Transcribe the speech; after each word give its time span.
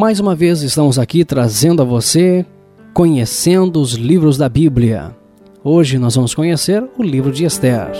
Mais 0.00 0.18
uma 0.18 0.34
vez 0.34 0.62
estamos 0.62 0.98
aqui 0.98 1.26
trazendo 1.26 1.82
a 1.82 1.84
você 1.84 2.46
conhecendo 2.94 3.78
os 3.78 3.92
livros 3.92 4.38
da 4.38 4.48
Bíblia. 4.48 5.14
Hoje 5.62 5.98
nós 5.98 6.14
vamos 6.14 6.34
conhecer 6.34 6.82
o 6.96 7.02
livro 7.02 7.30
de 7.30 7.44
Esther. 7.44 7.90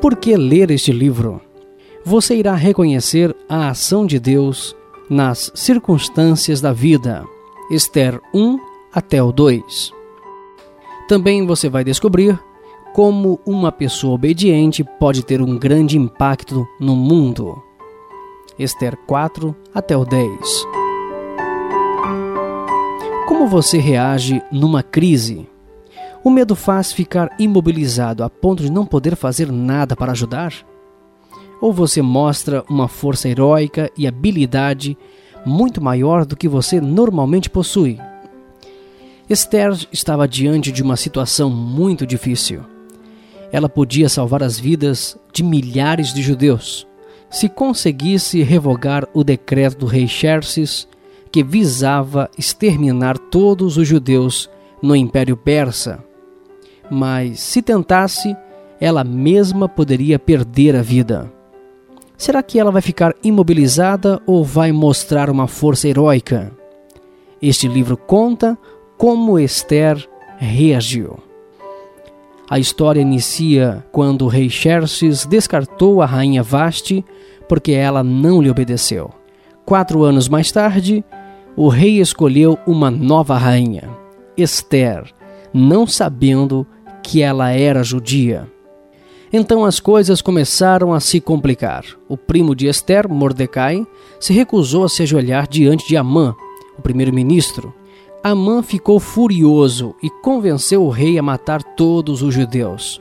Por 0.00 0.16
que 0.16 0.34
ler 0.38 0.70
este 0.70 0.90
livro? 0.90 1.38
Você 2.02 2.34
irá 2.34 2.54
reconhecer 2.54 3.36
a 3.46 3.68
ação 3.68 4.06
de 4.06 4.18
Deus 4.18 4.74
nas 5.10 5.52
circunstâncias 5.54 6.62
da 6.62 6.72
vida. 6.72 7.26
Esther 7.70 8.18
1 8.32 8.58
até 8.90 9.22
o 9.22 9.30
2. 9.30 9.92
Também 11.10 11.44
você 11.44 11.68
vai 11.68 11.84
descobrir 11.84 12.40
como 12.94 13.38
uma 13.44 13.70
pessoa 13.70 14.14
obediente 14.14 14.82
pode 14.98 15.22
ter 15.22 15.42
um 15.42 15.58
grande 15.58 15.98
impacto 15.98 16.66
no 16.80 16.96
mundo. 16.96 17.67
Esther 18.58 18.96
4 19.06 19.54
até 19.72 19.96
o 19.96 20.04
10. 20.04 20.28
Como 23.28 23.46
você 23.46 23.78
reage 23.78 24.42
numa 24.50 24.82
crise? 24.82 25.48
O 26.24 26.30
medo 26.30 26.56
faz 26.56 26.90
ficar 26.90 27.30
imobilizado 27.38 28.24
a 28.24 28.28
ponto 28.28 28.64
de 28.64 28.72
não 28.72 28.84
poder 28.84 29.14
fazer 29.14 29.52
nada 29.52 29.94
para 29.94 30.10
ajudar? 30.10 30.52
Ou 31.60 31.72
você 31.72 32.02
mostra 32.02 32.64
uma 32.68 32.88
força 32.88 33.28
heróica 33.28 33.92
e 33.96 34.08
habilidade 34.08 34.98
muito 35.46 35.80
maior 35.80 36.26
do 36.26 36.36
que 36.36 36.48
você 36.48 36.80
normalmente 36.80 37.48
possui? 37.48 37.96
Esther 39.30 39.70
estava 39.92 40.26
diante 40.26 40.72
de 40.72 40.82
uma 40.82 40.96
situação 40.96 41.48
muito 41.48 42.04
difícil. 42.04 42.62
Ela 43.52 43.68
podia 43.68 44.08
salvar 44.08 44.42
as 44.42 44.58
vidas 44.58 45.16
de 45.32 45.44
milhares 45.44 46.12
de 46.12 46.22
judeus 46.22 46.87
se 47.30 47.48
conseguisse 47.48 48.42
revogar 48.42 49.06
o 49.12 49.22
decreto 49.22 49.78
do 49.78 49.86
rei 49.86 50.08
Xerxes 50.08 50.88
que 51.30 51.42
visava 51.42 52.30
exterminar 52.38 53.18
todos 53.18 53.76
os 53.76 53.86
judeus 53.86 54.48
no 54.82 54.96
Império 54.96 55.36
Persa. 55.36 56.02
Mas 56.90 57.40
se 57.40 57.60
tentasse, 57.60 58.34
ela 58.80 59.04
mesma 59.04 59.68
poderia 59.68 60.18
perder 60.18 60.74
a 60.74 60.82
vida. 60.82 61.30
Será 62.16 62.42
que 62.42 62.58
ela 62.58 62.70
vai 62.70 62.82
ficar 62.82 63.14
imobilizada 63.22 64.20
ou 64.26 64.44
vai 64.44 64.72
mostrar 64.72 65.30
uma 65.30 65.46
força 65.46 65.86
heróica? 65.86 66.50
Este 67.40 67.68
livro 67.68 67.96
conta 67.96 68.58
como 68.96 69.38
Esther 69.38 70.08
reagiu. 70.38 71.27
A 72.50 72.58
história 72.58 73.00
inicia 73.00 73.84
quando 73.92 74.22
o 74.22 74.28
rei 74.28 74.48
Xerxes 74.48 75.26
descartou 75.26 76.00
a 76.00 76.06
rainha 76.06 76.42
Vasti 76.42 77.04
porque 77.46 77.72
ela 77.72 78.02
não 78.02 78.40
lhe 78.40 78.50
obedeceu. 78.50 79.10
Quatro 79.66 80.02
anos 80.02 80.28
mais 80.28 80.50
tarde, 80.50 81.04
o 81.54 81.68
rei 81.68 82.00
escolheu 82.00 82.58
uma 82.66 82.90
nova 82.90 83.36
rainha, 83.36 83.90
Esther, 84.36 85.12
não 85.52 85.86
sabendo 85.86 86.66
que 87.02 87.20
ela 87.20 87.50
era 87.50 87.82
judia. 87.82 88.50
Então 89.30 89.64
as 89.64 89.78
coisas 89.78 90.22
começaram 90.22 90.94
a 90.94 91.00
se 91.00 91.20
complicar. 91.20 91.84
O 92.08 92.16
primo 92.16 92.54
de 92.54 92.66
Esther, 92.66 93.06
Mordecai, 93.10 93.86
se 94.18 94.32
recusou 94.32 94.84
a 94.84 94.88
se 94.88 95.02
ajoelhar 95.02 95.46
diante 95.46 95.86
de 95.86 95.98
Amã, 95.98 96.34
o 96.78 96.82
primeiro-ministro, 96.82 97.74
Amã 98.22 98.62
ficou 98.62 98.98
furioso 98.98 99.94
e 100.02 100.10
convenceu 100.10 100.84
o 100.84 100.90
rei 100.90 101.18
a 101.18 101.22
matar 101.22 101.62
todos 101.62 102.20
os 102.20 102.34
judeus. 102.34 103.00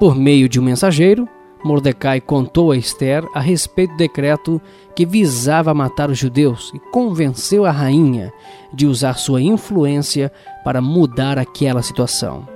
Por 0.00 0.14
meio 0.14 0.48
de 0.48 0.58
um 0.58 0.62
mensageiro, 0.62 1.28
Mordecai 1.62 2.20
contou 2.20 2.72
a 2.72 2.76
Esther 2.76 3.26
a 3.34 3.40
respeito 3.40 3.90
do 3.90 3.98
decreto 3.98 4.60
que 4.94 5.04
visava 5.04 5.74
matar 5.74 6.08
os 6.08 6.16
judeus 6.16 6.72
e 6.74 6.78
convenceu 6.78 7.66
a 7.66 7.70
rainha 7.70 8.32
de 8.72 8.86
usar 8.86 9.14
sua 9.14 9.42
influência 9.42 10.32
para 10.64 10.80
mudar 10.80 11.38
aquela 11.38 11.82
situação. 11.82 12.48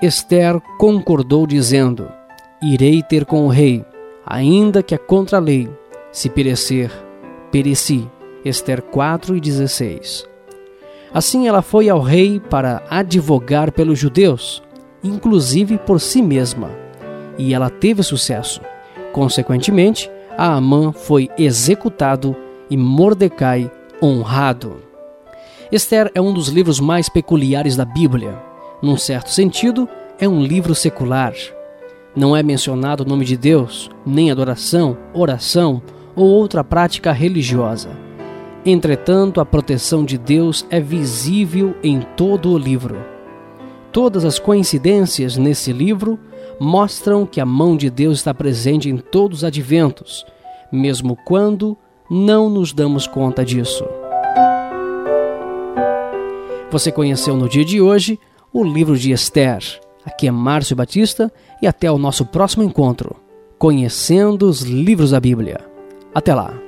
Esther 0.00 0.60
concordou, 0.78 1.46
dizendo: 1.48 2.08
Irei 2.62 3.02
ter 3.02 3.24
com 3.24 3.44
o 3.44 3.48
rei, 3.48 3.84
ainda 4.24 4.82
que 4.84 4.94
a 4.94 4.98
contra-lei, 4.98 5.68
se 6.12 6.28
perecer, 6.28 6.92
pereci. 7.50 8.08
Esther 8.44 8.82
4 8.82 9.36
e 9.36 9.40
16. 9.40 10.33
Assim 11.14 11.46
ela 11.46 11.62
foi 11.62 11.88
ao 11.88 12.00
rei 12.00 12.40
para 12.40 12.82
advogar 12.90 13.70
pelos 13.70 13.96
judeus, 13.96 14.60
inclusive 15.02 15.78
por 15.78 16.00
si 16.00 16.20
mesma, 16.20 16.72
e 17.38 17.54
ela 17.54 17.70
teve 17.70 18.02
sucesso. 18.02 18.60
Consequentemente, 19.12 20.10
Amã 20.36 20.90
foi 20.90 21.30
executado 21.38 22.34
e 22.68 22.76
Mordecai 22.76 23.70
honrado. 24.02 24.82
Esther 25.70 26.10
é 26.16 26.20
um 26.20 26.32
dos 26.32 26.48
livros 26.48 26.80
mais 26.80 27.08
peculiares 27.08 27.76
da 27.76 27.84
Bíblia. 27.84 28.36
Num 28.82 28.96
certo 28.96 29.30
sentido, 29.30 29.88
é 30.18 30.28
um 30.28 30.42
livro 30.42 30.74
secular. 30.74 31.32
Não 32.16 32.36
é 32.36 32.42
mencionado 32.42 33.04
o 33.04 33.06
nome 33.06 33.24
de 33.24 33.36
Deus, 33.36 33.88
nem 34.04 34.32
adoração, 34.32 34.96
oração 35.12 35.80
ou 36.16 36.26
outra 36.26 36.64
prática 36.64 37.12
religiosa. 37.12 38.03
Entretanto, 38.66 39.40
a 39.40 39.46
proteção 39.46 40.04
de 40.04 40.16
Deus 40.16 40.64
é 40.70 40.80
visível 40.80 41.76
em 41.82 42.00
todo 42.16 42.50
o 42.50 42.58
livro. 42.58 42.96
Todas 43.92 44.24
as 44.24 44.38
coincidências 44.38 45.36
nesse 45.36 45.70
livro 45.70 46.18
mostram 46.58 47.26
que 47.26 47.40
a 47.40 47.46
mão 47.46 47.76
de 47.76 47.90
Deus 47.90 48.18
está 48.18 48.32
presente 48.32 48.88
em 48.88 48.96
todos 48.96 49.38
os 49.38 49.44
adventos, 49.44 50.24
mesmo 50.72 51.14
quando 51.26 51.76
não 52.10 52.48
nos 52.48 52.72
damos 52.72 53.06
conta 53.06 53.44
disso. 53.44 53.84
Você 56.70 56.90
conheceu 56.90 57.36
no 57.36 57.48
dia 57.48 57.64
de 57.64 57.80
hoje 57.82 58.18
o 58.52 58.64
livro 58.64 58.96
de 58.96 59.12
Esther. 59.12 59.62
Aqui 60.06 60.26
é 60.26 60.30
Márcio 60.30 60.74
Batista 60.74 61.30
e 61.60 61.66
até 61.66 61.90
o 61.90 61.98
nosso 61.98 62.24
próximo 62.24 62.64
encontro, 62.64 63.16
conhecendo 63.58 64.48
os 64.48 64.62
livros 64.62 65.10
da 65.10 65.20
Bíblia. 65.20 65.60
Até 66.14 66.34
lá! 66.34 66.63